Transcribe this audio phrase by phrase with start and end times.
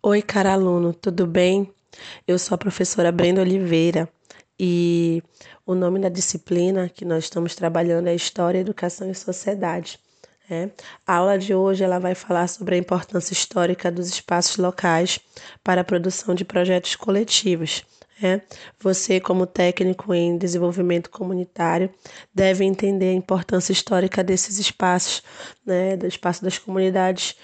[0.00, 1.74] Oi, cara aluno, tudo bem?
[2.26, 4.08] Eu sou a professora Brenda Oliveira
[4.56, 5.20] e
[5.66, 9.98] o nome da disciplina que nós estamos trabalhando é História, Educação e Sociedade.
[10.48, 10.70] É.
[11.04, 15.18] A aula de hoje ela vai falar sobre a importância histórica dos espaços locais
[15.64, 17.82] para a produção de projetos coletivos.
[18.22, 18.40] É.
[18.80, 21.90] Você, como técnico em desenvolvimento comunitário,
[22.32, 25.22] deve entender a importância histórica desses espaços,
[25.66, 27.36] né, do espaço das comunidades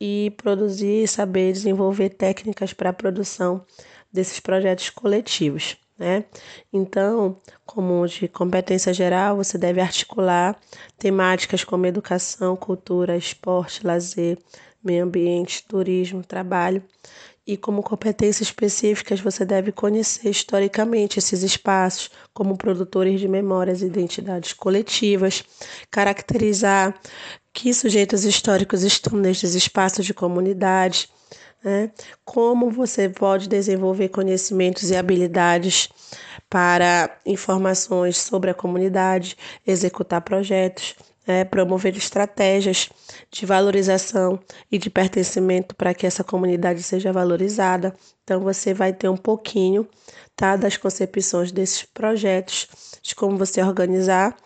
[0.00, 3.64] e produzir saber desenvolver técnicas para a produção
[4.12, 5.76] desses projetos coletivos.
[5.98, 6.24] Né?
[6.72, 10.58] Então, como de competência geral, você deve articular
[10.98, 14.38] temáticas como educação, cultura, esporte, lazer,
[14.84, 16.82] meio ambiente, turismo, trabalho.
[17.46, 23.86] E como competências específicas, você deve conhecer historicamente esses espaços como produtores de memórias e
[23.86, 25.44] identidades coletivas,
[25.90, 26.98] caracterizar
[27.52, 31.08] que sujeitos históricos estão nestes espaços de comunidade,
[31.66, 31.90] né?
[32.24, 35.88] como você pode desenvolver conhecimentos e habilidades
[36.48, 39.36] para informações sobre a comunidade,
[39.66, 40.94] executar projetos,
[41.26, 41.44] né?
[41.44, 42.88] promover estratégias
[43.32, 44.38] de valorização
[44.70, 47.96] e de pertencimento para que essa comunidade seja valorizada.
[48.22, 49.88] Então, você vai ter um pouquinho
[50.36, 52.68] tá, das concepções desses projetos
[53.02, 54.36] de como você organizar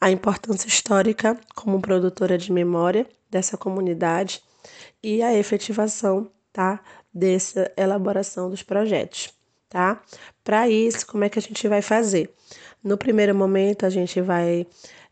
[0.00, 4.42] a importância histórica como produtora de memória dessa comunidade
[5.02, 6.80] e a efetivação, tá,
[7.12, 9.32] dessa elaboração dos projetos,
[9.68, 10.02] tá?
[10.44, 12.32] Para isso, como é que a gente vai fazer?
[12.82, 14.66] No primeiro momento, a gente vai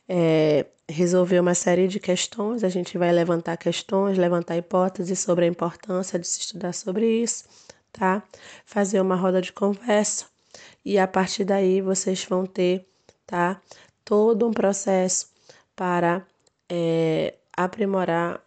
[0.08, 5.48] é, resolver uma série de questões, a gente vai levantar questões, levantar hipóteses sobre a
[5.48, 7.44] importância de se estudar sobre isso,
[7.92, 8.22] tá?
[8.64, 10.26] Fazer uma roda de conversa
[10.84, 12.88] e a partir daí vocês vão ter
[13.28, 13.60] tá?
[14.04, 15.28] Todo um processo
[15.76, 16.26] para
[16.68, 18.42] é, aprimorar